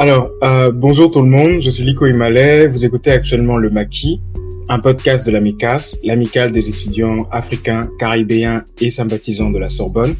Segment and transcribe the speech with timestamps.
[0.00, 4.20] Alors, euh, bonjour tout le monde, je suis Liko Imalé, vous écoutez actuellement Le Maquis,
[4.68, 10.14] un podcast de l'AMICAS, l'amicale des étudiants africains, caribéens et sympathisants de la Sorbonne.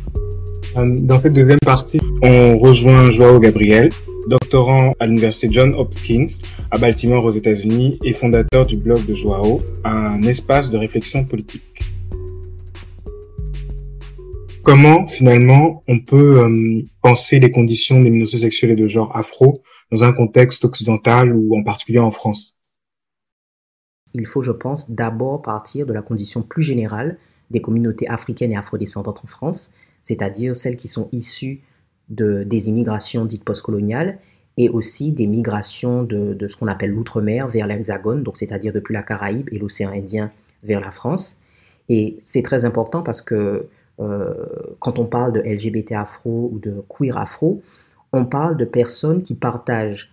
[0.76, 3.90] Euh, dans cette deuxième partie, on rejoint Joao Gabriel,
[4.26, 6.26] doctorant à l'université John Hopkins
[6.72, 11.84] à Baltimore aux États-Unis et fondateur du blog de Joao, un espace de réflexion politique.
[14.62, 19.62] Comment finalement on peut euh, penser les conditions des minorités sexuelles et de genre afro
[19.90, 22.54] dans un contexte occidental ou en particulier en France?
[24.14, 27.18] Il faut, je pense, d'abord partir de la condition plus générale
[27.50, 29.72] des communautés africaines et afrodescendantes en France,
[30.02, 31.62] c'est-à-dire celles qui sont issues
[32.08, 34.18] de, des immigrations dites postcoloniales
[34.56, 38.92] et aussi des migrations de, de ce qu'on appelle l'outre-mer vers l'Hexagone, donc c'est-à-dire depuis
[38.92, 41.38] la Caraïbe et l'océan Indien vers la France.
[41.88, 47.16] Et c'est très important parce que quand on parle de LGBT afro ou de queer
[47.16, 47.62] afro,
[48.12, 50.12] on parle de personnes qui partagent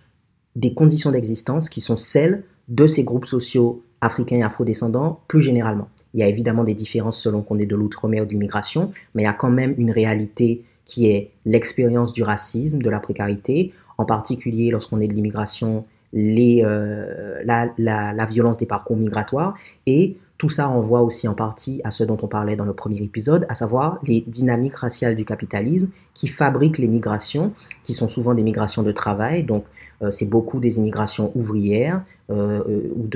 [0.56, 5.88] des conditions d'existence qui sont celles de ces groupes sociaux africains et afrodescendants plus généralement.
[6.14, 9.22] Il y a évidemment des différences selon qu'on est de l'outre-mer ou de l'immigration, mais
[9.22, 13.72] il y a quand même une réalité qui est l'expérience du racisme, de la précarité,
[13.98, 20.48] en particulier lorsqu'on est de l'immigration, euh, la, la, violence des parcours migratoires, et tout
[20.48, 23.54] ça renvoie aussi en partie à ce dont on parlait dans le premier épisode, à
[23.54, 27.52] savoir les dynamiques raciales du capitalisme qui fabriquent les migrations,
[27.84, 29.64] qui sont souvent des migrations de travail, donc
[30.02, 32.62] euh, c'est beaucoup des immigrations ouvrières euh,
[32.94, 33.08] ou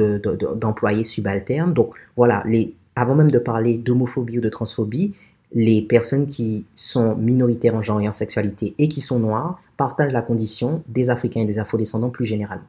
[0.55, 1.75] d'employés subalternes.
[1.75, 5.15] Donc voilà, les, avant même de parler d'homophobie ou de transphobie,
[5.53, 10.13] les personnes qui sont minoritaires en genre et en sexualité et qui sont noires partagent
[10.13, 12.67] la condition des Africains et des Afro-descendants plus généralement.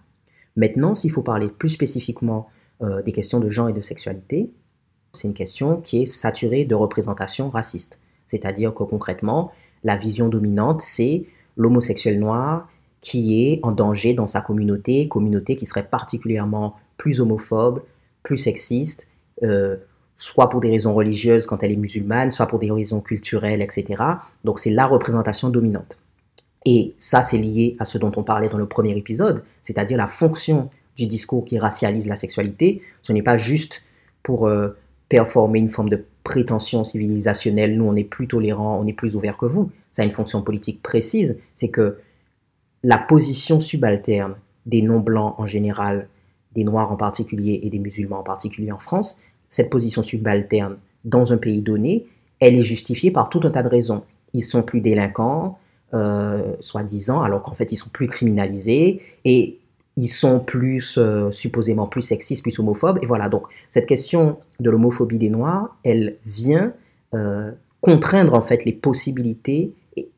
[0.56, 2.50] Maintenant, s'il faut parler plus spécifiquement
[2.84, 4.52] euh, des questions de genre et de sexualité,
[5.14, 8.00] c'est une question qui est saturée de représentations racistes.
[8.26, 9.52] C'est-à-dire que concrètement,
[9.84, 11.26] la vision dominante, c'est
[11.58, 12.70] l'homosexuel noir
[13.02, 17.82] qui est en danger dans sa communauté, communauté qui serait particulièrement plus homophobe,
[18.24, 19.10] plus sexiste,
[19.44, 19.78] euh,
[20.18, 24.04] soit pour des raisons religieuses quand elle est musulmane, soit pour des raisons culturelles, etc.
[24.44, 26.00] Donc c'est la représentation dominante.
[26.64, 30.06] Et ça, c'est lié à ce dont on parlait dans le premier épisode, c'est-à-dire la
[30.06, 32.82] fonction du discours qui racialise la sexualité.
[33.02, 33.84] Ce n'est pas juste
[34.24, 34.70] pour euh,
[35.10, 39.38] performer une forme de prétention civilisationnelle, nous on est plus tolérants, on est plus ouvert
[39.38, 39.72] que vous.
[39.90, 41.98] Ça a une fonction politique précise, c'est que
[42.84, 44.36] la position subalterne
[44.66, 46.08] des non-blancs en général,
[46.54, 51.34] des noirs en particulier et des musulmans en particulier en France, cette position subalterne dans
[51.34, 52.06] un pays donné,
[52.40, 54.04] elle est justifiée par tout un tas de raisons.
[54.34, 55.56] Ils sont plus délinquants,
[55.94, 59.60] euh, soi-disant, alors qu'en fait ils sont plus criminalisés et
[59.98, 63.00] ils sont plus euh, supposément plus sexistes, plus homophobes.
[63.02, 66.74] Et voilà, donc cette question de l'homophobie des Noirs, elle vient
[67.14, 69.74] euh, contraindre en fait les possibilités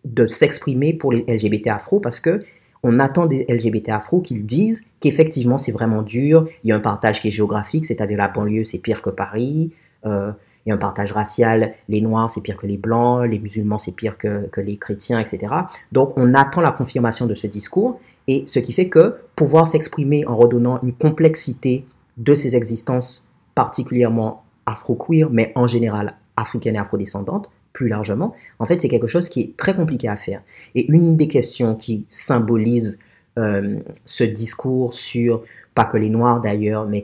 [0.06, 2.44] de s'exprimer pour les LGBT afro parce que
[2.84, 6.82] on attend des LGBT afro qu'ils disent qu'effectivement c'est vraiment dur, il y a un
[6.82, 9.72] partage qui est géographique, c'est-à-dire la banlieue c'est pire que Paris,
[10.06, 10.32] euh,
[10.66, 13.78] il y a un partage racial, les noirs c'est pire que les blancs, les musulmans
[13.78, 15.48] c'est pire que, que, les chrétiens, etc.
[15.92, 20.26] Donc on attend la confirmation de ce discours, et ce qui fait que pouvoir s'exprimer
[20.26, 21.86] en redonnant une complexité
[22.18, 28.82] de ces existences particulièrement afro-queer, mais en général africaines et afrodescendantes, plus largement, en fait,
[28.82, 30.42] c'est quelque chose qui est très compliqué à faire.
[30.76, 33.00] Et une des questions qui symbolise
[33.40, 37.04] euh, ce discours sur, pas que les Noirs d'ailleurs, mais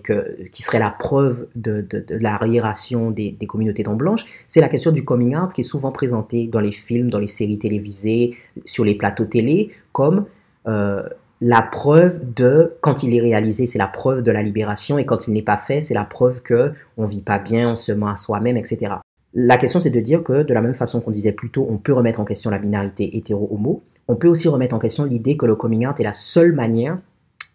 [0.51, 5.03] qui serait la preuve de, de, de des, communautés non blanches, c'est la question du
[5.03, 8.93] coming out qui est souvent présentée dans les films, dans les séries télévisées, sur les
[8.93, 10.25] plateaux télé, comme
[10.67, 11.03] euh,
[11.41, 15.27] la preuve de, quand il est réalisé, c'est la preuve de la libération, et quand
[15.27, 18.09] il n'est pas fait, c'est la preuve que on vit pas bien, on se ment
[18.09, 18.95] à soi-même, etc.
[19.33, 21.77] La question, c'est de dire que, de la même façon qu'on disait plus tôt, on
[21.77, 25.45] peut remettre en question la binarité hétéro-homo, on peut aussi remettre en question l'idée que
[25.45, 26.97] le coming out est la seule manière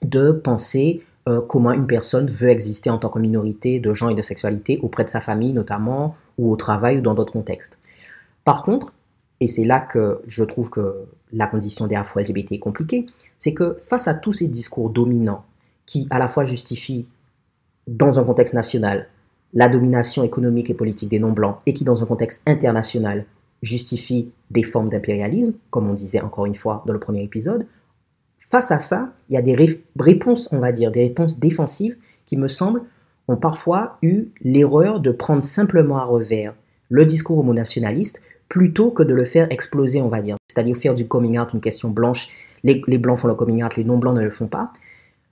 [0.03, 4.15] de penser euh, comment une personne veut exister en tant que minorité de genre et
[4.15, 7.77] de sexualité auprès de sa famille notamment, ou au travail ou dans d'autres contextes.
[8.45, 8.93] Par contre,
[9.41, 13.07] et c'est là que je trouve que la condition des Afro-LGBT est compliquée,
[13.39, 15.45] c'est que face à tous ces discours dominants
[15.87, 17.07] qui à la fois justifient
[17.87, 19.09] dans un contexte national
[19.53, 23.25] la domination économique et politique des non-blancs et qui, dans un contexte international,
[23.63, 27.67] justifie des formes d'impérialisme, comme on disait encore une fois dans le premier épisode,
[28.39, 29.57] face à ça, il y a des
[29.99, 31.97] réponses, on va dire, des réponses défensives
[32.27, 32.83] qui me semblent
[33.29, 36.55] ont parfois eu l'erreur de prendre simplement à revers
[36.91, 40.37] le discours homonationaliste plutôt que de le faire exploser, on va dire.
[40.55, 42.29] C'est-à-dire faire du coming out une question blanche.
[42.63, 44.73] Les, les blancs font le coming out, les non-blancs ne le font pas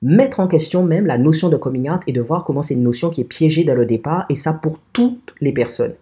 [0.02, 2.82] mettre en question même la notion de coming out et de voir comment c'est une
[2.82, 5.94] notion qui est piégée dès le départ, et ça pour toutes les personnes.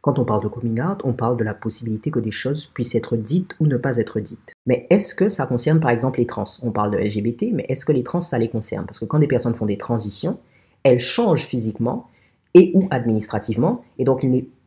[0.00, 2.94] Quand on parle de coming out, on parle de la possibilité que des choses puissent
[2.94, 4.52] être dites ou ne pas être dites.
[4.66, 6.44] Mais est-ce que ça concerne par exemple les trans?
[6.62, 8.84] On parle de LGBT, mais est-ce que les trans, ça les concerne?
[8.84, 10.38] Parce que quand des personnes font des transitions,
[10.82, 12.08] elles changent physiquement
[12.52, 14.22] et ou administrativement, et donc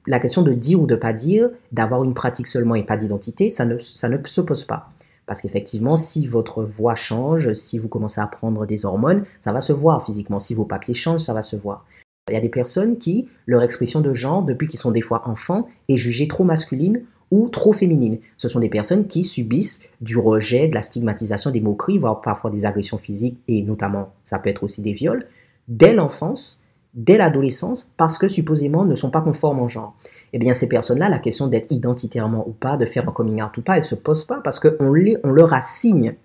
[0.07, 3.49] la question de dire ou de pas dire, d'avoir une pratique seulement et pas d'identité,
[3.49, 4.89] ça ne, ça ne se pose pas.
[5.25, 9.59] Parce qu'effectivement, si votre voix change, si vous commencez à prendre des hormones, ça va
[9.59, 10.39] se voir physiquement.
[10.39, 11.85] Si vos papiers changent, ça va se voir.
[12.29, 15.27] Il y a des personnes qui, leur expression de genre, depuis qu'ils sont des fois
[15.27, 18.19] enfants, est jugée trop masculine ou trop féminine.
[18.37, 22.49] Ce sont des personnes qui subissent du rejet, de la stigmatisation, des moqueries, voire parfois
[22.49, 25.27] des agressions physiques, et notamment, ça peut être aussi des viols,
[25.67, 26.59] dès l'enfance,
[26.97, 29.95] dès l'adolescence, parce que supposément ne sont pas conformes en genre.
[30.33, 33.55] Eh bien, ces personnes-là, la question d'être identitairement ou pas, de faire un coming out
[33.55, 36.15] ou pas, elle ne se pose pas parce qu'on on leur assigne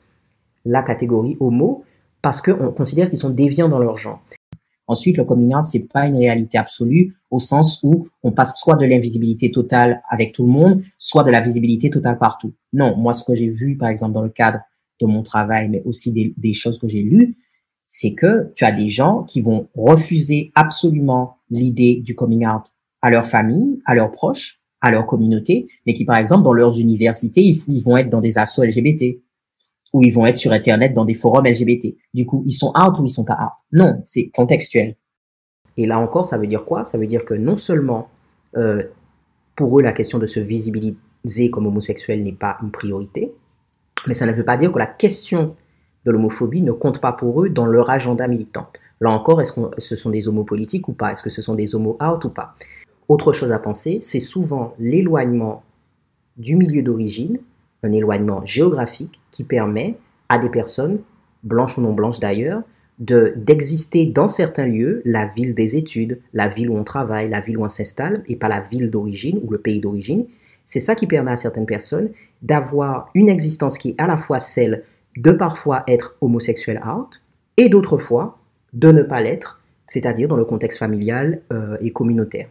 [0.64, 1.84] la catégorie homo
[2.22, 4.22] parce qu'on considère qu'ils sont déviants dans leur genre.
[4.88, 8.74] Ensuite, le coming out, c'est pas une réalité absolue au sens où on passe soit
[8.74, 12.52] de l'invisibilité totale avec tout le monde, soit de la visibilité totale partout.
[12.72, 14.60] Non, moi, ce que j'ai vu, par exemple, dans le cadre
[15.00, 17.36] de mon travail, mais aussi des, des choses que j'ai lues,
[17.94, 22.62] c'est que tu as des gens qui vont refuser absolument l'idée du coming out
[23.02, 26.80] à leur famille, à leurs proches, à leur communauté, mais qui, par exemple, dans leurs
[26.80, 29.18] universités, ils, vont être dans des assos LGBT
[29.92, 31.94] ou ils vont être sur Internet dans des forums LGBT.
[32.14, 33.52] Du coup, ils sont out ou ils sont pas out?
[33.72, 34.96] Non, c'est contextuel.
[35.76, 36.84] Et là encore, ça veut dire quoi?
[36.84, 38.08] Ça veut dire que non seulement
[38.56, 38.84] euh,
[39.54, 43.34] pour eux, la question de se visibiliser comme homosexuel n'est pas une priorité,
[44.06, 45.56] mais ça ne veut pas dire que la question
[46.04, 48.66] de l'homophobie ne compte pas pour eux dans leur agenda militant.
[49.00, 51.12] Là encore, est-ce que ce sont des homos politiques ou pas?
[51.12, 52.54] Est-ce que ce sont des homos out ou pas?
[53.08, 55.62] Autre chose à penser, c'est souvent l'éloignement
[56.36, 57.38] du milieu d'origine
[57.82, 59.96] un éloignement géographique qui permet
[60.28, 61.00] à des personnes,
[61.42, 62.62] blanches ou non blanches d'ailleurs,
[62.98, 67.40] de d'exister dans certains lieux, la ville des études, la ville où on travaille, la
[67.40, 70.26] ville où on s'installe, et pas la ville d'origine ou le pays d'origine.
[70.64, 72.10] C'est ça qui permet à certaines personnes
[72.42, 74.84] d'avoir une existence qui est à la fois celle
[75.16, 77.20] de parfois être homosexuel out,
[77.56, 78.38] et d'autres fois
[78.72, 82.48] de ne pas l'être, c'est-à-dire dans le contexte familial euh, et communautaire.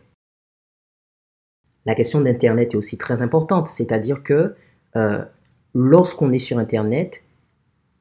[1.86, 4.56] La question d'Internet est aussi très importante, c'est-à-dire que
[4.96, 5.25] euh,
[5.74, 7.24] lorsqu'on est sur Internet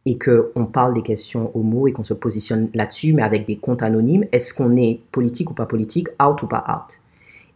[0.04, 3.82] et qu'on parle des questions homo et qu'on se positionne là-dessus, mais avec des comptes
[3.82, 7.00] anonymes, est-ce qu'on est politique ou pas politique, out ou pas out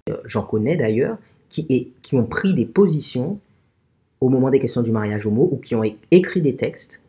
[0.08, 1.18] euh, J'en connais d'ailleurs
[1.50, 3.38] qui, qui ont pris des positions
[4.24, 7.02] au moment des questions du mariage homo ou qui ont écrit des textes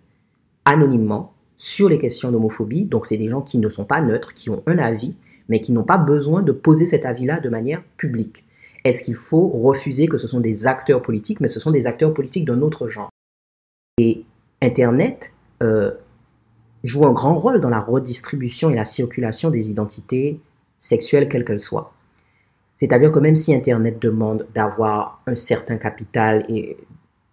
[0.65, 2.83] anonymement sur les questions d'homophobie.
[2.83, 5.15] Donc c'est des gens qui ne sont pas neutres, qui ont un avis,
[5.47, 8.43] mais qui n'ont pas besoin de poser cet avis-là de manière publique.
[8.83, 12.13] Est-ce qu'il faut refuser que ce sont des acteurs politiques, mais ce sont des acteurs
[12.13, 13.09] politiques d'un autre genre
[13.97, 14.25] Et
[14.61, 15.31] Internet
[15.63, 15.91] euh,
[16.83, 20.41] joue un grand rôle dans la redistribution et la circulation des identités
[20.79, 21.93] sexuelles, quelles qu'elles soient.
[22.75, 26.75] C'est-à-dire que même si Internet demande d'avoir un certain capital et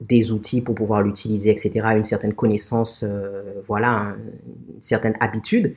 [0.02, 4.16] des outils pour pouvoir l'utiliser, etc., une certaine connaissance, euh, voilà,
[4.74, 5.74] une certaine habitude,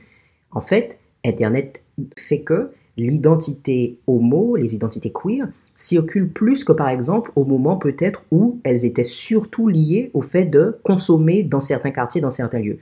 [0.50, 1.84] en fait, Internet
[2.18, 8.24] fait que l'identité homo, les identités queer, circulent plus que par exemple au moment peut-être
[8.30, 12.78] où elles étaient surtout liées au fait de consommer dans certains quartiers, dans certains lieux.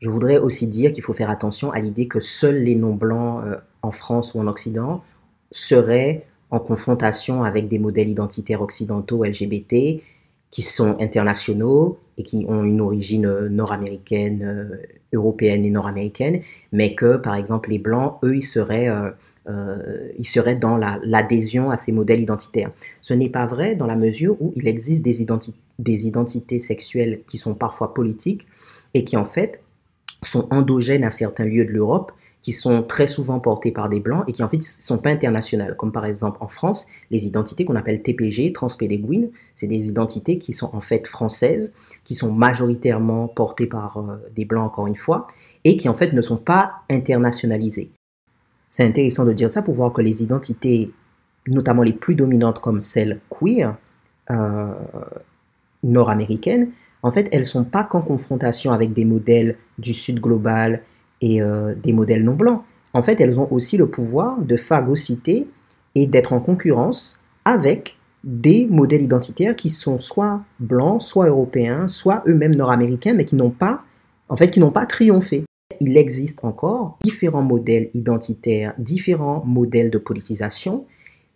[0.00, 3.56] Je voudrais aussi dire qu'il faut faire attention à l'idée que seuls les non-blancs euh,
[3.82, 5.02] en France ou en Occident
[5.50, 10.02] seraient en confrontation avec des modèles identitaires occidentaux LGBT
[10.50, 14.76] qui sont internationaux et qui ont une origine euh, nord-américaine, euh,
[15.12, 16.40] européenne et nord-américaine,
[16.72, 19.10] mais que par exemple les blancs, eux, ils seraient euh,
[20.18, 22.70] il serait dans l'adhésion à ces modèles identitaires.
[23.00, 25.26] Ce n'est pas vrai dans la mesure où il existe des,
[25.78, 28.46] des identités sexuelles qui sont parfois politiques
[28.92, 29.62] et qui en fait
[30.22, 34.24] sont endogènes à certains lieux de l'Europe qui sont très souvent portées par des blancs
[34.28, 35.76] et qui en fait ne sont pas internationales.
[35.76, 40.52] Comme par exemple en France, les identités qu'on appelle TPG, transpédéguines, c'est des identités qui
[40.52, 45.26] sont en fait françaises, qui sont majoritairement portées par euh, des blancs encore une fois,
[45.64, 47.90] et qui en fait ne sont pas internationalisées.
[48.68, 50.92] C'est intéressant de dire ça pour voir que les identités,
[51.48, 53.76] notamment les plus dominantes comme celles queer,
[54.30, 54.74] euh,
[55.82, 56.70] nord-américaines,
[57.02, 60.82] en fait, elles ne sont pas qu'en confrontation avec des modèles du Sud global
[61.20, 62.62] et euh, des modèles non blancs.
[62.94, 65.46] En fait, elles ont aussi le pouvoir de phagocyter
[65.94, 72.22] et d'être en concurrence avec des modèles identitaires qui sont soit blancs, soit européens, soit
[72.26, 73.84] eux-mêmes nord-américains, mais qui n'ont pas,
[74.28, 75.44] en fait, qui n'ont pas triomphé
[75.80, 80.86] il existe encore différents modèles identitaires, différents modèles de politisation,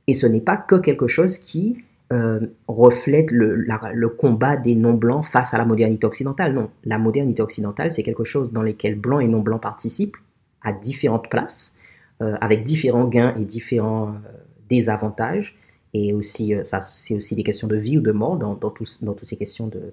[0.07, 1.79] et ce n'est pas que quelque chose qui
[2.13, 6.53] euh, reflète le, combat des non-blancs face à la modernité occidentale.
[6.53, 10.19] Non, la modernité occidentale, c'est quelque chose dans lequel blancs et non-blancs participent
[10.61, 11.77] à différentes places,
[12.21, 14.31] euh, avec différents gains et différents euh,
[14.69, 15.57] désavantages,
[15.95, 18.89] et aussi, ça, c'est aussi des questions de vie ou de mort dans, toutes
[19.23, 19.93] ces questions de,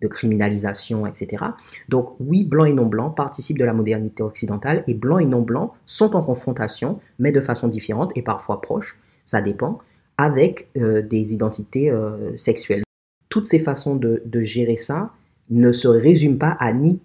[0.00, 1.44] de, criminalisation, etc.
[1.88, 5.42] Donc oui, blanc et non blanc participent de la modernité occidentale et blanc et non
[5.42, 9.78] blanc sont en confrontation, mais de façon différente et parfois proche, ça dépend,
[10.22, 11.92] avec des identités
[12.36, 12.82] sexuelles.
[13.28, 15.10] Toutes ces façons de, de gérer ça
[15.50, 17.00] ne se résument pas à ni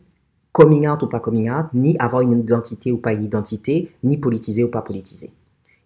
[0.51, 4.17] coming out ou pas coming out, ni avoir une identité ou pas une identité, ni
[4.17, 5.31] politiser ou pas politiser.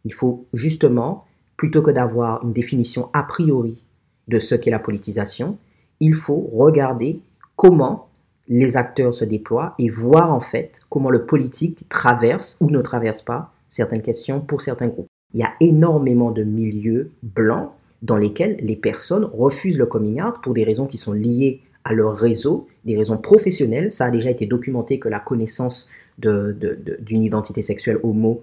[0.06, 1.26] Il faut justement,
[1.58, 3.84] plutôt que d'avoir une définition a priori
[4.28, 5.58] de ce qu'est la politisation,
[6.00, 7.20] il faut regarder
[7.56, 8.08] comment
[8.48, 13.22] les acteurs se déploient et voir en fait comment le politique traverse ou ne traverse
[13.22, 15.08] pas certaines questions pour certains groupes.
[15.34, 17.70] Il y a énormément de milieux blancs
[18.02, 21.94] dans lesquels les personnes refusent le coming out pour des raisons qui sont liées à
[21.94, 23.94] leur réseau, des raisons professionnelles.
[23.94, 28.42] Ça a déjà été documenté que la connaissance d'une identité sexuelle homo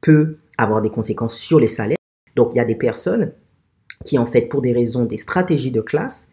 [0.00, 1.96] peut avoir des conséquences sur les salaires.
[2.36, 3.32] Donc il y a des personnes
[4.04, 6.28] qui, en fait, pour des raisons, des stratégies de classe,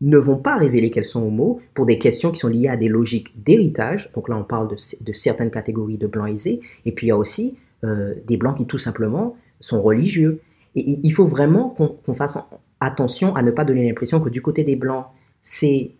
[0.00, 2.88] ne vont pas révéler qu'elles sont homo pour des questions qui sont liées à des
[2.88, 4.10] logiques d'héritage.
[4.14, 6.60] Donc là, on parle de, certaines catégories de blancs aisés.
[6.84, 10.40] Et puis il y a aussi euh, des blancs qui tout simplement sont religieux.
[10.74, 12.38] Et il faut vraiment qu'on fasse
[12.80, 15.06] attention à ne pas donner l'impression que du côté des blancs,
[15.40, 15.92] c'est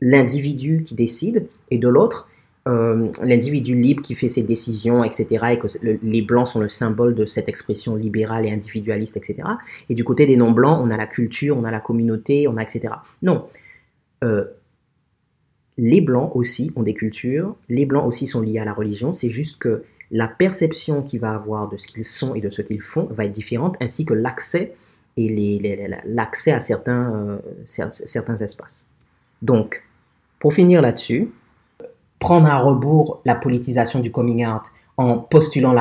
[0.00, 2.28] l'individu qui décide, et de l'autre,
[2.68, 5.68] euh, l'individu libre qui fait ses décisions, etc., et que
[6.02, 9.48] les blancs sont le symbole de cette expression libérale et individualiste, etc.
[9.88, 12.62] Et du côté des non-blancs, on a la culture, on a la communauté, on a
[12.62, 12.94] etc.
[13.22, 13.46] Non.
[14.24, 14.44] Euh,
[15.78, 19.28] les blancs aussi ont des cultures, les blancs aussi sont liés à la religion, c'est
[19.28, 22.82] juste que la perception qu'il va avoir de ce qu'ils sont et de ce qu'ils
[22.82, 24.74] font va être différente, ainsi que l'accès
[25.16, 27.40] et l'accès à certains,
[27.74, 28.88] euh, certains espaces.
[29.42, 29.82] Donc,
[30.38, 31.30] pour finir là-dessus,
[32.18, 34.62] prendre à rebours la politisation du coming out
[34.96, 35.74] en postulant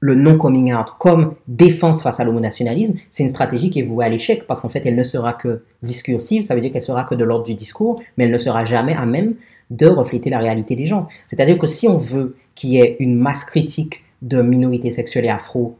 [0.00, 4.08] le non-coming out comme défense face à l'homonationalisme, c'est une stratégie qui est vouée à
[4.08, 7.14] l'échec parce qu'en fait, elle ne sera que discursive, ça veut dire qu'elle sera que
[7.14, 9.34] de l'ordre du discours, mais elle ne sera jamais à même
[9.70, 11.08] de refléter la réalité des gens.
[11.26, 15.30] C'est-à-dire que si on veut qu'il y ait une masse critique de minorités sexuelles et
[15.30, 15.76] afro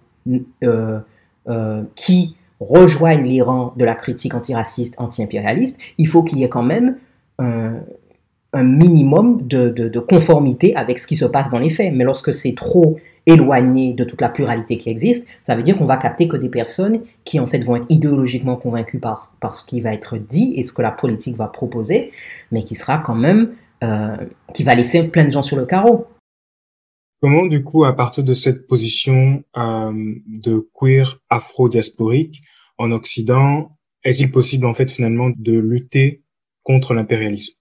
[0.63, 1.01] euh,
[1.49, 6.49] euh, qui rejoignent les rangs de la critique antiraciste, anti-impérialiste, il faut qu'il y ait
[6.49, 6.97] quand même
[7.39, 7.83] un,
[8.55, 11.93] minimum de, conformité avec ce qui se passe dans les faits.
[11.95, 15.87] Mais lorsque c'est trop éloigné de toute la pluralité qui existe, ça veut dire qu'on
[15.87, 19.65] va capter que des personnes qui en fait vont être idéologiquement convaincues par, par ce
[19.65, 22.13] qui va être dit et ce que la politique va proposer,
[22.53, 23.51] mais qui sera quand même,
[23.85, 24.17] euh,
[24.55, 26.07] qui va laisser plein de gens sur le carreau.
[27.21, 32.43] Comment, du coup, à partir de cette position euh, de queer afro-diasporique
[32.79, 36.23] en Occident, est-il possible, en fait, finalement, de lutter
[36.63, 37.55] contre l'impérialisme?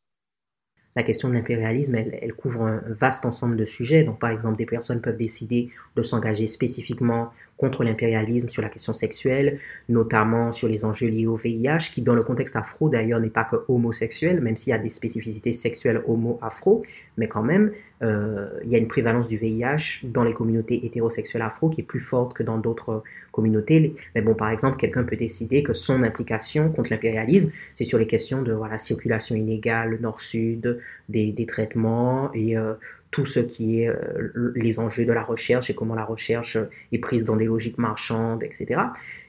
[0.95, 4.03] La question de l'impérialisme, elle, couvre un vaste ensemble de sujets.
[4.03, 8.93] Donc, par exemple, des personnes peuvent décider de s'engager spécifiquement contre l'impérialisme sur la question
[8.93, 13.29] sexuelle, notamment sur les enjeux liés au VIH, qui dans le contexte afro d'ailleurs n'est
[13.29, 16.83] pas que homosexuel, même s'il y a des spécificités sexuelles homo-afro,
[17.17, 21.41] mais quand même, euh, il y a une prévalence du VIH dans les communautés hétérosexuelles
[21.41, 23.95] afro qui est plus forte que dans d'autres communautés.
[24.15, 28.07] Mais bon, par exemple, quelqu'un peut décider que son implication contre l'impérialisme, c'est sur les
[28.07, 30.79] questions de voilà, circulation inégale, nord-sud,
[31.09, 32.73] des, des, traitements et euh,
[33.11, 36.57] tout ce qui est euh, les enjeux de la recherche et comment la recherche
[36.91, 38.81] est prise dans des logiques marchandes, etc.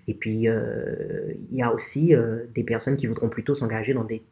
[0.09, 2.14] Et puis, il y a aussi
[2.55, 4.23] des personnes qui voudront plutôt s'engager dans des,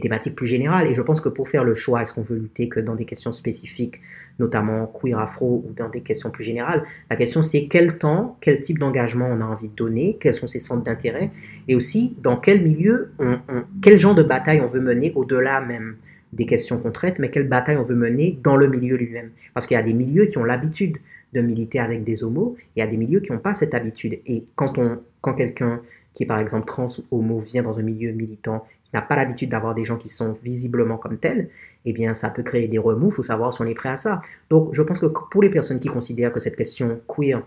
[0.00, 0.86] thématiques plus générales.
[0.86, 3.04] Et je pense que pour faire le choix, est-ce qu'on veut lutter que dans des
[3.04, 4.00] questions spécifiques,
[4.38, 8.60] notamment queer afro, ou dans des questions plus générales, la question c'est quel temps, quel
[8.60, 11.30] type d'engagement on a envie de donner, quels sont ses centres d'intérêt,
[11.68, 13.38] et aussi dans quel milieu, on,
[13.82, 15.96] quel genre de bataille on veut mener au-delà même
[16.32, 19.30] des questions qu'on traite, mais quelle bataille on veut mener dans le milieu lui-même.
[19.52, 20.96] Parce qu'il y a des milieux qui ont l'habitude
[21.34, 23.74] de militer avec des homos, et il y a des milieux qui n'ont pas cette
[23.74, 24.18] habitude.
[24.26, 25.82] Et quand, on, quand quelqu'un
[26.14, 29.50] qui est par exemple trans ou homo vient dans un milieu militant, n'a pas l'habitude
[29.50, 31.48] d'avoir des gens qui sont visiblement comme tels,
[31.84, 33.96] eh bien ça peut créer des remous, il faut savoir si on est prêt à
[33.96, 34.22] ça.
[34.50, 37.42] Donc je pense que pour les personnes qui considèrent que cette question queer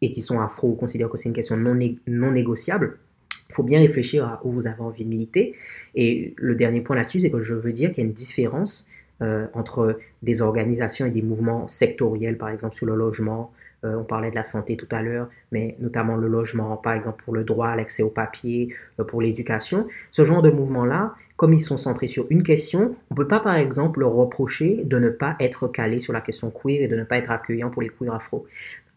[0.00, 2.98] et qui sont afro considèrent que c'est une question non, non négociable,
[3.50, 5.54] il faut bien réfléchir à où vous avez envie de militer.
[5.96, 8.88] Et le dernier point là-dessus, c'est que je veux dire qu'il y a une différence
[9.22, 13.52] euh, entre des organisations et des mouvements sectoriels, par exemple sur le logement.
[13.84, 17.22] Euh, on parlait de la santé tout à l'heure, mais notamment le logement, par exemple
[17.24, 19.86] pour le droit l'accès au papier, euh, pour l'éducation.
[20.10, 23.40] Ce genre de mouvements-là, comme ils sont centrés sur une question, on ne peut pas,
[23.40, 26.96] par exemple, leur reprocher de ne pas être calé sur la question queer et de
[26.96, 28.46] ne pas être accueillant pour les queer afro.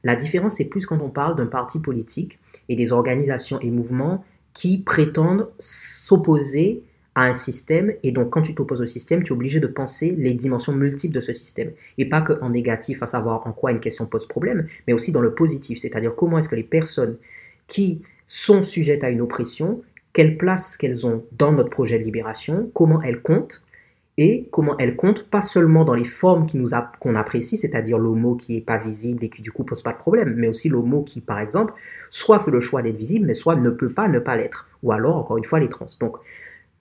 [0.03, 4.25] La différence, c'est plus quand on parle d'un parti politique et des organisations et mouvements
[4.53, 6.83] qui prétendent s'opposer
[7.15, 7.93] à un système.
[8.03, 11.13] Et donc, quand tu t'opposes au système, tu es obligé de penser les dimensions multiples
[11.13, 11.72] de ce système.
[11.98, 15.22] Et pas qu'en négatif, à savoir en quoi une question pose problème, mais aussi dans
[15.22, 17.17] le positif, c'est-à-dire comment est-ce que les personnes
[17.67, 19.82] qui sont sujettes à une oppression,
[20.13, 23.63] quelle place qu'elles ont dans notre projet de libération, comment elles comptent,
[24.17, 26.46] et comment elles comptent pas seulement dans les formes
[27.00, 29.98] qu'on apprécie, c'est-à-dire l'homo qui est pas visible et qui du coup pose pas de
[29.98, 31.74] problème, mais aussi l'homo qui, par exemple,
[32.12, 34.91] soit fait le choix d'être visible, mais soit ne peut pas ne pas l'être, ou
[34.91, 35.88] alors encore une fois les trans.
[36.00, 36.17] Donc,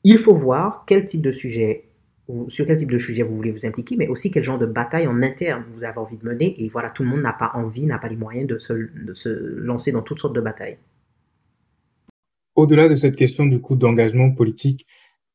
[0.04, 1.88] il faut voir quel type de sujet
[2.48, 5.06] sur quel type de sujet vous voulez vous impliquer, mais aussi quel genre de bataille
[5.06, 6.54] en interne vous avez envie de mener.
[6.62, 9.14] Et voilà, tout le monde n'a pas envie, n'a pas les moyens de se, de
[9.14, 10.78] se lancer dans toutes sortes de batailles.
[12.54, 14.86] Au-delà de cette question du coup d'engagement politique,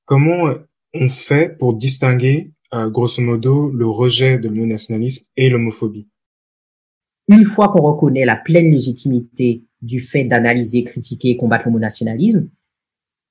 [0.05, 0.53] comment
[0.93, 6.07] on fait pour distinguer, euh, grosso modo, le rejet de l'homonationalisme et l'homophobie?
[7.27, 12.49] Une fois qu'on reconnaît la pleine légitimité du fait d'analyser, critiquer et combattre l'homonationalisme,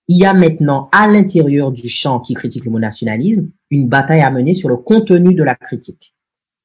[0.09, 4.55] il y a maintenant à l'intérieur du champ qui critique l'homonationalisme une bataille à mener
[4.55, 6.15] sur le contenu de la critique.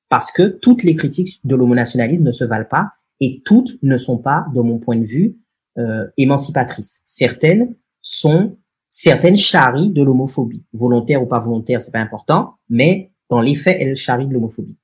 [0.10, 4.17] Parce que toutes les critiques de l'homonationalisme ne se valent pas et toutes ne sont
[4.17, 5.38] pas, de mon point de vue,
[5.77, 7.01] euh, émancipatrices.
[7.05, 8.57] Certaines sont
[8.89, 13.77] certaines charrient de l'homophobie, volontaire ou pas volontaire, c'est pas important, mais dans les faits,
[13.79, 14.75] elles charrient de l'homophobie.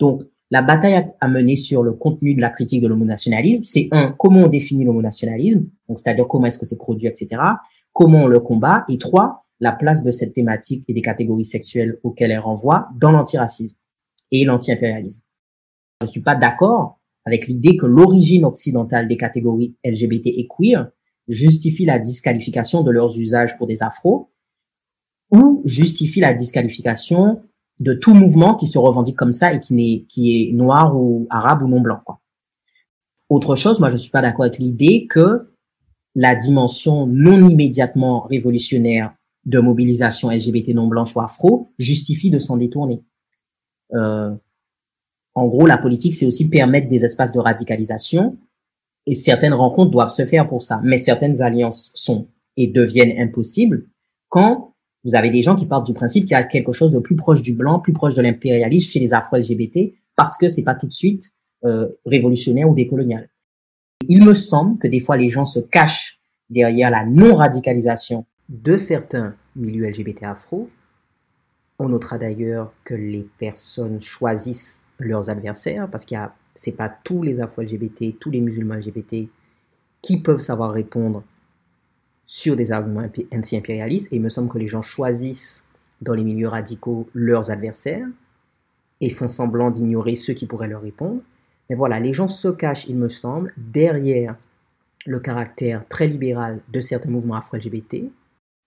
[0.00, 4.14] Donc, la bataille à mener sur le contenu de la critique de l'homonationalisme, c'est un,
[4.18, 7.40] comment on définit l'homonationalisme, donc c'est-à-dire comment est-ce que c'est produit, etc
[7.92, 11.98] comment on le combat, et trois, la place de cette thématique et des catégories sexuelles
[12.02, 13.76] auxquelles elle renvoie dans l'antiracisme
[14.32, 15.22] et l'anti-impérialisme.
[16.00, 20.90] Je ne suis pas d'accord avec l'idée que l'origine occidentale des catégories LGBT et queer
[21.28, 24.30] justifie la disqualification de leurs usages pour des afros
[25.30, 27.42] ou justifie la disqualification
[27.78, 31.26] de tout mouvement qui se revendique comme ça et qui, est, qui est noir ou
[31.30, 32.00] arabe ou non blanc.
[32.04, 32.20] Quoi.
[33.28, 35.51] Autre chose, moi je suis pas d'accord avec l'idée que
[36.14, 39.14] la dimension non immédiatement révolutionnaire
[39.44, 43.02] de mobilisation LGBT non blanche ou afro justifie de s'en détourner.
[43.94, 44.34] Euh,
[45.34, 48.36] en gros, la politique, c'est aussi permettre des espaces de radicalisation
[49.06, 50.80] et certaines rencontres doivent se faire pour ça.
[50.84, 53.86] Mais certaines alliances sont et deviennent impossibles
[54.28, 56.98] quand vous avez des gens qui partent du principe qu'il y a quelque chose de
[56.98, 60.74] plus proche du blanc, plus proche de l'impérialisme chez les afro-LGBT parce que c'est pas
[60.74, 61.32] tout de suite
[61.64, 63.28] euh, révolutionnaire ou décolonial.
[64.08, 69.34] Il me semble que des fois les gens se cachent derrière la non-radicalisation de certains
[69.56, 70.68] milieux LGBT afro.
[71.78, 76.90] On notera d'ailleurs que les personnes choisissent leurs adversaires parce qu'il y a c'est pas
[76.90, 79.28] tous les afro-LGBT, tous les musulmans LGBT
[80.02, 81.22] qui peuvent savoir répondre
[82.26, 85.66] sur des arguments anti-impérialistes et il me semble que les gens choisissent
[86.00, 88.06] dans les milieux radicaux leurs adversaires
[89.00, 91.22] et font semblant d'ignorer ceux qui pourraient leur répondre.
[91.72, 94.36] Mais voilà, les gens se cachent, il me semble, derrière
[95.06, 98.12] le caractère très libéral de certains mouvements afro-LGBT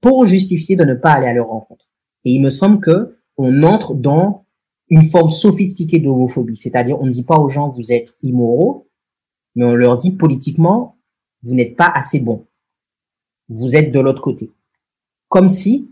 [0.02, 1.88] pour justifier de ne pas aller à leur rencontre.
[2.24, 4.48] Et il me semble que on entre dans
[4.89, 8.89] une forme sophistiquée d'homophobie, c'est-à-dire on ne dit pas aux gens vous êtes immoraux,
[9.54, 10.98] mais on leur dit politiquement
[11.44, 12.48] vous n'êtes pas assez bon,
[13.50, 14.52] vous êtes de l'autre côté,
[15.30, 15.91] comme si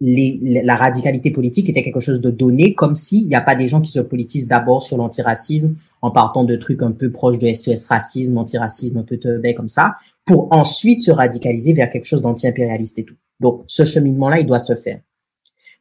[0.00, 3.82] la radicalité politique était quelque chose de donné, comme s'il n'y a pas des gens
[3.82, 7.86] qui se politisent d'abord sur l'antiracisme en partant de trucs un peu proches de SES
[7.86, 12.98] racisme, antiracisme, un peu teubé comme ça, pour ensuite se radicaliser vers quelque chose d'anti-impérialiste
[12.98, 13.16] et tout.
[13.40, 15.00] Donc, ce cheminement-là, il doit se faire.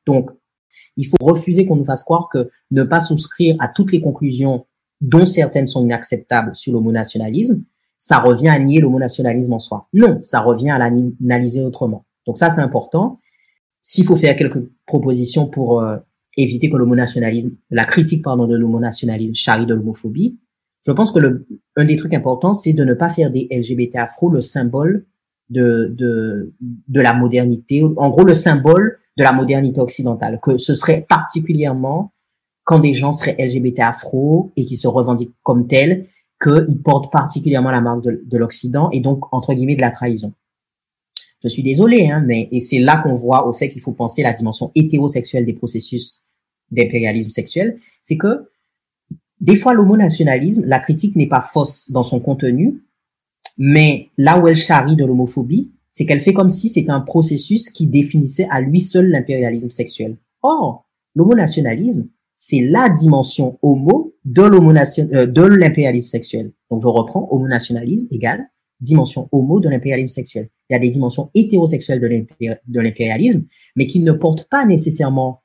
[0.05, 0.32] Donc,
[0.97, 4.65] il faut refuser qu'on nous fasse croire que ne pas souscrire à toutes les conclusions
[4.99, 7.63] dont certaines sont inacceptables sur l'homonationalisme,
[7.97, 9.88] ça revient à nier l'homonationalisme en soi.
[9.93, 12.05] Non, ça revient à l'analyser autrement.
[12.25, 13.19] Donc ça, c'est important
[13.82, 15.98] s'il faut faire quelques propositions pour euh,
[16.38, 20.39] éviter que l'homonationalisme, la critique pardon de l'homonationalisme charrie de l'homophobie,
[20.86, 23.98] je pense que le, un des trucs importants, c'est de ne pas faire des LGBT
[23.98, 25.06] afro le symbole
[25.50, 31.06] de, de, la modernité, en gros le symbole de la modernité occidentale, que ce serait
[31.08, 32.13] particulièrement
[32.63, 36.06] quand des gens seraient LGBT afro et qui se revendiquent comme tels,
[36.42, 40.34] qu'ils portent particulièrement la marque de, de l'Occident et donc, entre guillemets, de la trahison.
[41.43, 44.23] Je suis désolé, hein, mais et c'est là qu'on voit au fait qu'il faut penser
[44.23, 46.23] la dimension hétérosexuelle des processus
[46.71, 48.47] d'impérialisme sexuel, c'est que
[49.39, 52.84] des fois l'homonationalisme, la critique n'est pas fausse dans son contenu,
[53.58, 57.69] mais là où elle charrie de l'homophobie, c'est qu'elle fait comme si c'était un processus
[57.69, 60.17] qui définissait à lui seul l'impérialisme sexuel.
[60.41, 66.52] Or, l'homonationalisme, c'est la dimension homo de euh, l'impérialisme sexuel.
[66.69, 68.49] Donc je reprends, homonationalisme égale
[68.82, 70.50] dimension homo de l'impérialisme sexuel.
[70.70, 75.42] Il y a des dimensions hétérosexuelles de l'impérialisme, mais qui ne portent pas nécessairement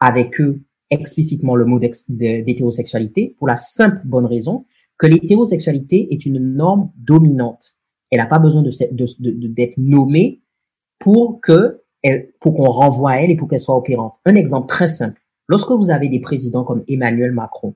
[0.00, 4.66] avec eux explicitement le mot d'hétérosexualité pour la simple bonne raison
[4.98, 7.78] que l'hétérosexualité est une norme dominante.
[8.10, 10.42] Elle n'a pas besoin d'être de, nommée
[10.98, 11.80] pour que
[12.40, 14.16] pour qu'on renvoie à elle et pour qu'elle soit opérante.
[14.24, 15.20] Un exemple très simple.
[15.48, 17.74] Lorsque vous avez des présidents comme Emmanuel Macron,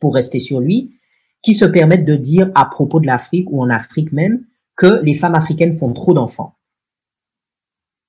[0.00, 0.96] pour rester sur lui,
[1.46, 5.14] qui se permettent de dire à propos de l'Afrique ou en Afrique même que les
[5.14, 6.56] femmes africaines font trop d'enfants.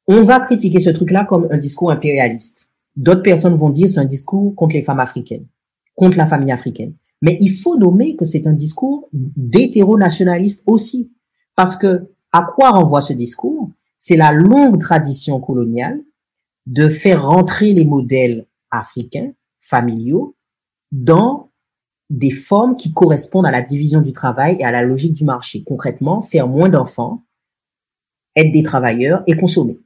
[0.08, 2.71] On va critiquer ce truc-là comme un discours impérialiste.
[2.95, 5.45] D'autres personnes vont dire c'est un discours contre les femmes africaines,
[5.93, 6.95] contre la famille africaine.
[7.21, 11.12] Mais il faut nommer que c'est un discours d'hétéro-nationaliste aussi.
[11.56, 13.69] Parce que à quoi renvoie ce discours?
[14.00, 16.02] C'est la longue tradition coloniale
[16.65, 20.36] de faire rentrer les modèles africains, familiaux,
[20.91, 21.52] dans
[22.10, 25.63] des formes qui correspondent à la division du travail et à la logique du marché.
[25.63, 27.24] Concrètement, faire moins d'enfants,
[28.36, 29.80] être des travailleurs et consommer.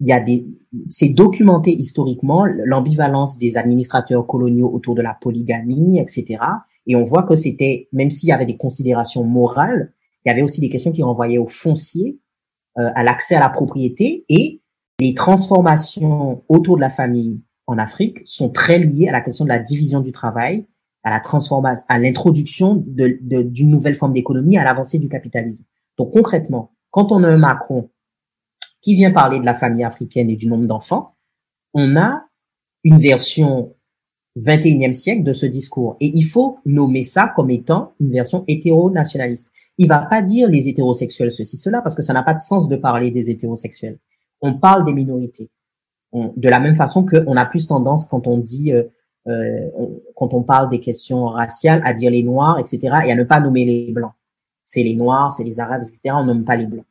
[0.00, 0.44] Il y a des,
[0.88, 6.38] c'est documenté historiquement l'ambivalence des administrateurs coloniaux autour de la polygamie, etc.
[6.86, 9.92] Et on voit que c'était, même s'il y avait des considérations morales,
[10.24, 12.20] il y avait aussi des questions qui renvoyaient au foncier,
[12.78, 14.62] euh, à l'accès à la propriété et
[15.00, 19.48] les transformations autour de la famille en Afrique sont très liées à la question de
[19.48, 20.66] la division du travail
[21.08, 25.64] à la transformation, à l'introduction d'une de, nouvelle forme d'économie, à l'avancée du capitalisme.
[25.96, 27.88] Donc concrètement, quand on a un Macron
[28.82, 31.16] qui vient parler de la famille africaine et du nombre d'enfants,
[31.72, 32.24] on a
[32.84, 33.74] une version
[34.36, 35.96] 21e siècle de ce discours.
[36.00, 39.50] Et il faut nommer ça comme étant une version hétéro-nationaliste.
[39.78, 42.68] Il va pas dire les hétérosexuels ceci, cela, parce que ça n'a pas de sens
[42.68, 43.98] de parler des hétérosexuels.
[44.42, 45.48] On parle des minorités.
[46.12, 48.84] de la même façon qu'on a plus tendance quand on dit euh,
[50.14, 53.40] quand on parle des questions raciales, à dire les noirs, etc., et à ne pas
[53.40, 54.12] nommer les blancs.
[54.62, 56.86] C'est les noirs, c'est les arabes, etc., on nomme pas les blancs.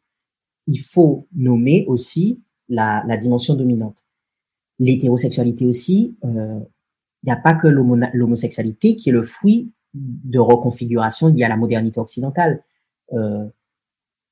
[0.67, 4.03] Il faut nommer aussi la, dimension dominante.
[4.79, 6.59] L'hétérosexualité aussi, il euh,
[7.23, 11.99] n'y a pas que l'homosexualité qui est le fruit de reconfiguration liée à la modernité
[11.99, 12.63] occidentale.
[13.13, 13.45] Euh,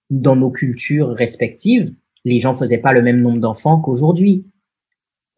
[0.09, 1.93] dans nos cultures respectives,
[2.25, 4.45] les gens faisaient pas le même nombre d'enfants qu'aujourd'hui.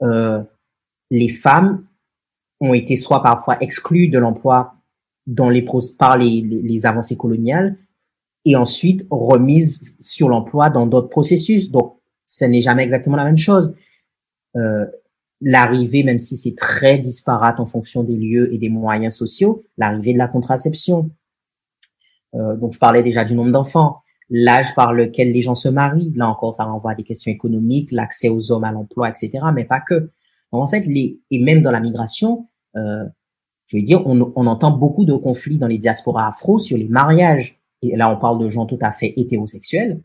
[0.02, 0.44] Euh,
[1.10, 1.87] les femmes
[2.60, 4.76] ont été soit parfois exclus de l'emploi
[5.26, 5.66] dans les
[5.98, 7.78] par les, les, avancées coloniales
[8.46, 11.70] et ensuite remises sur l'emploi dans d'autres processus.
[11.70, 13.76] Donc, ce n'est jamais exactement la même chose.
[14.56, 14.86] Euh,
[15.42, 20.14] l'arrivée, même si c'est très disparate en fonction des lieux et des moyens sociaux, l'arrivée
[20.14, 21.12] de la contraception.
[22.36, 26.14] Euh, donc, je parlais déjà du nombre d'enfants, l'âge par lequel les gens se marient.
[26.16, 29.32] Là encore, ça renvoie à des questions économiques, l'accès aux hommes à l'emploi, etc.
[29.54, 30.10] Mais pas que
[30.52, 33.06] en fait, les, et même dans la migration, euh,
[33.66, 36.88] je veux dire, on, on, entend beaucoup de conflits dans les diasporas afro sur les
[36.88, 37.60] mariages.
[37.82, 40.02] Et là, on parle de gens tout à fait hétérosexuels,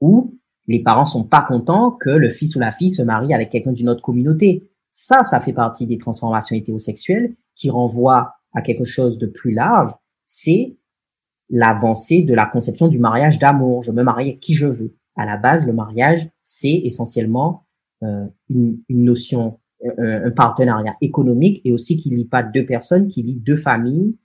[0.00, 3.48] où les parents sont pas contents que le fils ou la fille se marie avec
[3.48, 4.70] quelqu'un d'une autre communauté.
[4.90, 9.92] Ça, ça fait partie des transformations hétérosexuelles qui renvoient à quelque chose de plus large.
[10.24, 10.76] C'est
[11.48, 13.82] l'avancée de la conception du mariage d'amour.
[13.82, 14.94] Je me marie avec qui je veux.
[15.16, 17.66] À la base, le mariage, c'est essentiellement
[18.02, 19.58] euh, une, une, notion
[19.98, 24.16] un partenariat économique et aussi qui lie pas deux personnes, qui lie deux familles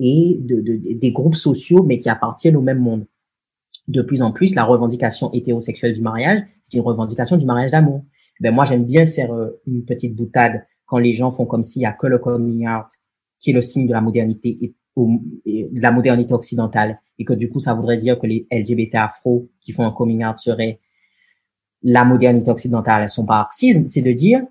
[0.00, 3.06] et de, de, des groupes sociaux, mais qui appartiennent au même monde.
[3.88, 8.04] De plus en plus, la revendication hétérosexuelle du mariage, c'est une revendication du mariage d'amour.
[8.40, 11.82] Ben moi, j'aime bien faire euh, une petite boutade quand les gens font comme s'il
[11.82, 12.86] y a que le coming out
[13.38, 14.74] qui est le signe de la modernité et,
[15.46, 19.48] de la modernité occidentale et que du coup, ça voudrait dire que les LGBT afro
[19.60, 20.80] qui font un coming out seraient
[21.82, 24.42] la modernité occidentale, elles sont marxisme, c'est de dire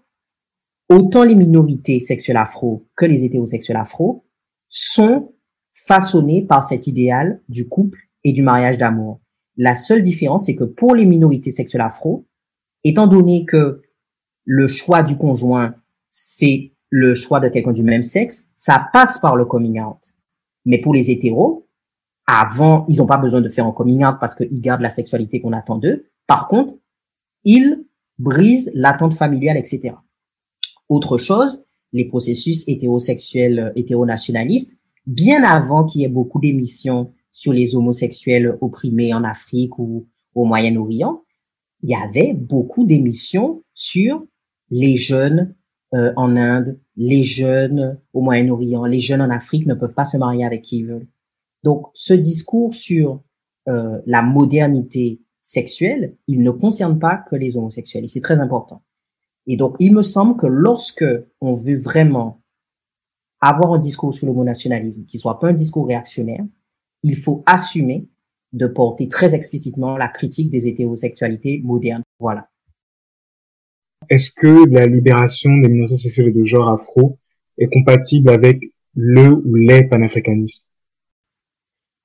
[0.91, 4.25] autant les minorités sexuelles afro que les hétérosexuels afro
[4.67, 5.34] sont
[5.71, 9.21] façonnés par cet idéal du couple et du mariage d'amour.
[9.56, 12.27] La seule différence, c'est que pour les minorités sexuelles afro,
[12.84, 13.82] étant donné que
[14.43, 15.75] le choix du conjoint,
[16.10, 20.15] c'est le choix de quelqu'un du même sexe, ça passe par le coming out.
[20.65, 21.67] Mais pour les hétéros,
[22.27, 25.39] avant, ils n'ont pas besoin de faire un coming out parce qu'ils gardent la sexualité
[25.39, 26.10] qu'on attend d'eux.
[26.27, 26.73] Par contre,
[27.45, 27.86] ils
[28.19, 29.95] brisent l'attente familiale, etc.
[30.91, 34.77] Autre chose, les processus hétérosexuels, euh, hétéronationalistes,
[35.08, 40.43] bien avant qu'il y ait beaucoup d'émissions sur les homosexuels opprimés en Afrique ou au
[40.43, 41.23] Moyen-Orient,
[41.82, 44.25] il y avait beaucoup d'émissions sur
[44.69, 45.56] les jeunes
[45.93, 50.17] euh, en Inde, les jeunes au Moyen-Orient, les jeunes en Afrique ne peuvent pas se
[50.17, 51.08] marier avec qui ils veulent.
[51.63, 53.23] Donc ce discours sur
[53.69, 58.84] euh, la modernité sexuelle, il ne concerne pas que les homosexuels et c'est très important.
[59.47, 61.06] Et donc, il me semble que lorsque
[61.39, 62.41] on veut vraiment
[63.39, 66.45] avoir un discours sur l'homonationalisme qui soit pas un discours réactionnaire,
[67.04, 68.08] il faut assumer
[68.54, 72.04] de porter très explicitement la critique des hétérosexualités modernes.
[72.19, 72.49] Voilà.
[74.10, 77.17] Est-ce que la libération des minorités sexuelles de genre afro
[77.58, 78.62] est compatible avec
[78.93, 80.65] le ou les panafricanismes?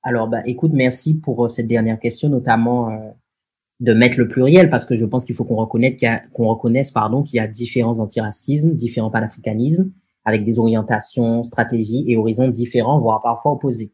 [0.03, 3.11] Alors, bah, écoute, merci pour euh, cette dernière question, notamment euh,
[3.79, 6.19] de mettre le pluriel parce que je pense qu'il faut qu'on reconnaisse qu'il y a,
[6.33, 9.91] qu'on reconnaisse pardon qu'il y a différents antiracismes, différents panafricanismes
[10.25, 13.93] avec des orientations, stratégies et horizons différents, voire parfois opposés.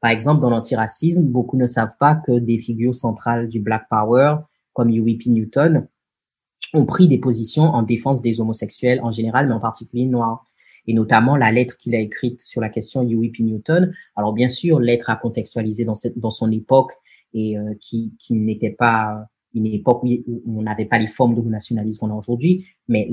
[0.00, 4.36] Par exemple, dans l'antiracisme, beaucoup ne savent pas que des figures centrales du Black Power,
[4.74, 5.18] comme P.
[5.26, 5.86] Newton,
[6.74, 10.44] ont pris des positions en défense des homosexuels en général, mais en particulier noirs.
[10.86, 13.42] Et notamment la lettre qu'il a écrite sur la question P.
[13.42, 13.90] Newton.
[14.16, 16.92] Alors bien sûr, lettre à contextualiser dans, cette, dans son époque
[17.32, 21.40] et euh, qui, qui n'était pas une époque où on n'avait pas les formes de
[21.42, 23.08] nationalisme qu'on a aujourd'hui, mais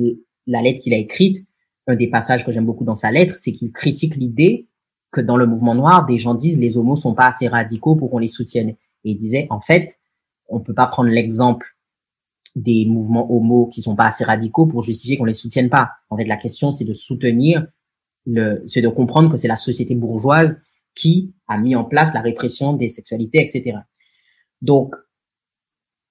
[0.45, 1.45] la lettre qu'il a écrite
[1.87, 4.67] un des passages que j'aime beaucoup dans sa lettre, c'est qu'il critique l'idée
[5.11, 8.11] que dans le mouvement noir, des gens disent les homos sont pas assez radicaux pour
[8.11, 8.69] qu'on les soutienne.
[8.69, 9.97] Et il disait, en fait,
[10.49, 11.65] on peut pas prendre l'exemple
[12.55, 15.91] des mouvements homos qui sont pas assez radicaux pour justifier qu'on les soutienne pas.
[16.09, 17.65] En fait, la question, c'est de soutenir
[18.25, 20.61] le, c'est de comprendre que c'est la société bourgeoise
[20.93, 23.77] qui a mis en place la répression des sexualités, etc.
[24.61, 24.95] Donc,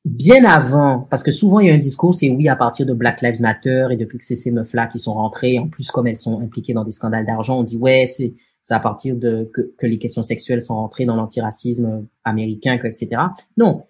[0.04, 2.94] bien avant, parce que souvent il y a un discours, c'est oui, à partir de
[2.94, 6.06] Black Lives Matter et depuis que c'est ces meufs-là qui sont rentrées, en plus comme
[6.06, 8.34] elles sont impliquées dans des scandales d'argent, on dit ouais, c'est
[8.70, 13.22] à partir de que, que, les questions sexuelles sont rentrées dans l'antiracisme américain, etc.
[13.56, 13.84] Non,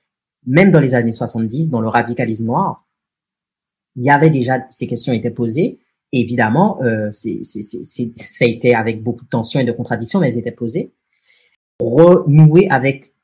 [0.47, 2.87] même dans les années 70, dans le radicalisme noir,
[3.97, 5.79] il y avait déjà ces questions étaient posées.
[6.13, 10.39] évidemment, euh, c'est, ça a été avec beaucoup de tensions et de contradictions, mais elles
[10.39, 10.93] étaient posées.
[11.81, 13.15] Renouer avec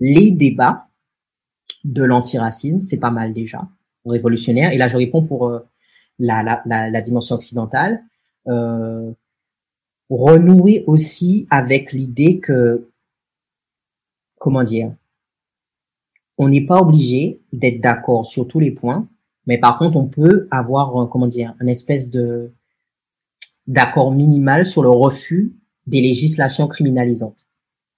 [0.00, 0.88] les débats
[1.84, 3.68] de l'antiracisme, c'est pas mal déjà,
[4.04, 4.72] révolutionnaire.
[4.72, 5.60] Et là, je réponds pour euh,
[6.18, 8.02] la, dimension occidentale.
[8.48, 9.12] Euh,
[10.08, 12.88] renouer aussi avec l'idée que,
[14.38, 14.94] comment dire,
[16.38, 19.08] on n'est pas obligé d'être d'accord sur tous les points,
[19.46, 22.52] mais par contre, on peut avoir, euh, comment dire, une espèce de
[23.66, 25.54] d'accord minimal sur le refus
[25.86, 27.46] des législations criminalisantes.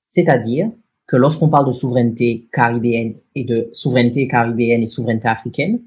[0.09, 0.71] C'est-à-dire,
[1.09, 5.83] que lorsqu'on parle de souveraineté caribéenne et de souveraineté caribéenne et souveraineté africaine,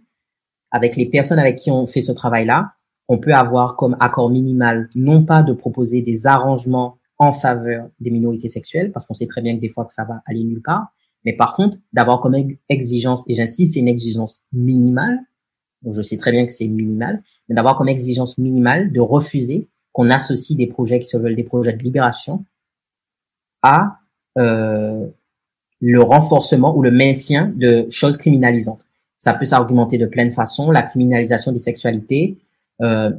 [0.72, 2.74] avec les personnes avec qui on fait ce travail-là,
[3.08, 8.10] on peut avoir comme accord minimal non pas de proposer des arrangements en faveur des
[8.10, 10.64] minorités sexuelles, parce qu'on sait très bien que des fois que ça va aller nulle
[10.64, 10.88] part,
[11.24, 12.36] mais par contre d'avoir comme
[12.68, 15.20] exigence, et j'insiste, c'est une exigence minimale,
[15.84, 19.70] donc je sais très bien que c'est minimal, mais d'avoir comme exigence minimale de refuser
[19.92, 22.44] qu'on associe des projets qui se veulent des projets de libération
[23.62, 24.01] à
[24.36, 28.86] le renforcement ou le maintien de choses criminalisantes.
[29.18, 30.72] Ça peut s'argumenter de plein de façons.
[30.72, 32.38] La criminalisation des sexualités,
[32.82, 33.12] euh,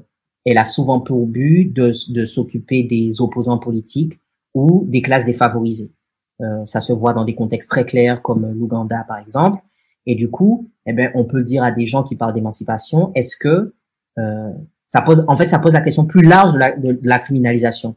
[0.45, 4.19] elle a souvent pour but de, de s'occuper des opposants politiques
[4.55, 5.93] ou des classes défavorisées.
[6.41, 9.63] Euh, ça se voit dans des contextes très clairs comme l'Ouganda par exemple.
[10.07, 13.37] Et du coup, eh ben, on peut dire à des gens qui parlent d'émancipation, est-ce
[13.37, 13.75] que
[14.19, 14.51] euh,
[14.89, 17.95] ça pose, en fait, ça pose la question plus large de la, de la criminalisation,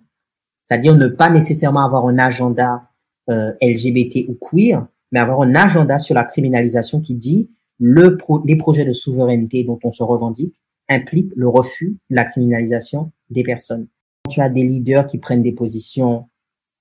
[0.64, 2.84] c'est-à-dire ne pas nécessairement avoir un agenda
[3.30, 8.56] euh, LGBT ou queer, mais avoir un agenda sur la criminalisation qui dit le les
[8.56, 10.56] projets de souveraineté dont on se revendique
[10.90, 13.88] impliquent le refus de la criminalisation des personnes.
[14.24, 16.30] Quand tu as des leaders qui prennent des positions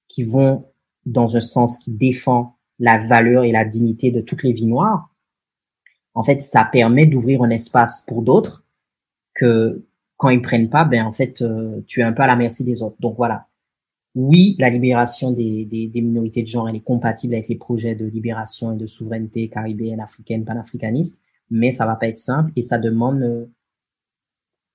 [0.09, 0.67] qui vont
[1.07, 5.11] dans un sens qui défend la valeur et la dignité de toutes les vies noires,
[6.15, 8.65] en fait, ça permet d'ouvrir un espace pour d'autres
[9.35, 9.85] que
[10.17, 12.65] quand ils prennent pas, ben en fait, euh, tu es un peu à la merci
[12.65, 12.97] des autres.
[13.01, 13.49] Donc voilà,
[14.14, 17.96] oui, la libération des, des, des, minorités de genre, elle est compatible avec les projets
[17.96, 22.62] de libération et de souveraineté caribéenne, africaine, panafricaniste, mais ça va pas être simple et
[22.62, 23.46] ça demande euh,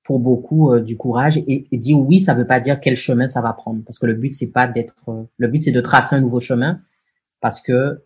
[0.04, 3.42] pour beaucoup euh, du courage et, dire oui, ça veut pas dire quel chemin ça
[3.42, 6.18] va prendre, parce que le but c'est pas d'être, euh, le but c'est de tracer
[6.18, 6.82] un nouveau chemin,
[7.40, 8.04] parce que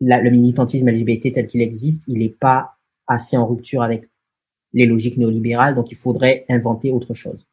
[0.00, 4.10] le militantisme LGBT tel qu'il existe, il n'est pas assez en rupture avec
[4.72, 7.46] les logiques néolibérales, donc il faudrait inventer autre chose.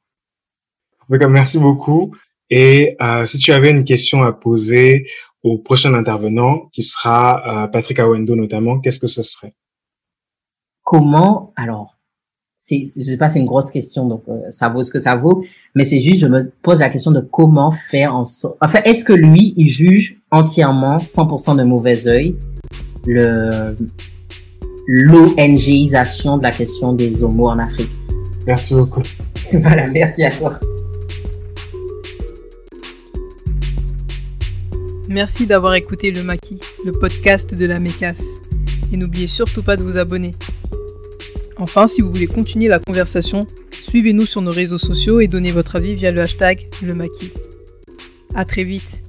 [1.09, 2.15] Merci beaucoup.
[2.55, 5.07] Et euh, si tu avais une question à poser
[5.41, 9.55] au prochain intervenant, qui sera euh, Patrick Awendo notamment, qu'est-ce que ce serait?
[10.83, 11.97] Comment Alors,
[12.59, 15.15] c'est, je sais pas, c'est une grosse question, donc euh, ça vaut ce que ça
[15.15, 15.43] vaut.
[15.73, 18.55] Mais c'est juste, je me pose la question de comment faire en sorte.
[18.61, 22.35] Enfin, est-ce que lui, il juge entièrement, 100% de mauvais œil,
[23.07, 23.75] le
[24.85, 27.89] l'ONGisation de la question des homos en Afrique?
[28.45, 29.01] Merci beaucoup.
[29.53, 30.59] voilà, merci à toi.
[35.13, 38.41] Merci d'avoir écouté Le Maquis, le podcast de la Mécasse.
[38.91, 40.31] Et n'oubliez surtout pas de vous abonner.
[41.57, 45.75] Enfin, si vous voulez continuer la conversation, suivez-nous sur nos réseaux sociaux et donnez votre
[45.75, 47.31] avis via le hashtag Le Maquis.
[48.33, 49.03] À très vite.